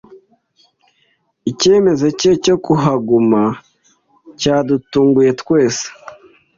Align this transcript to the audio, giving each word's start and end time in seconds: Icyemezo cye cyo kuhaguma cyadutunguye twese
Icyemezo 1.51 2.05
cye 2.19 2.31
cyo 2.45 2.55
kuhaguma 2.65 3.41
cyadutunguye 4.39 5.31
twese 5.41 5.85